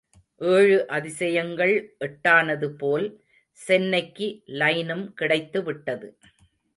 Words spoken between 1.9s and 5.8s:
எட்டானதுபோல் சென்னைக்கு லைனும் கிடைத்து